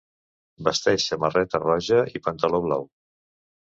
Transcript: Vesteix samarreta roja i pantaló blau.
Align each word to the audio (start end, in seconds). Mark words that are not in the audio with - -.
Vesteix 0.67 1.05
samarreta 1.13 1.63
roja 1.69 2.03
i 2.17 2.25
pantaló 2.31 2.67
blau. 2.69 2.93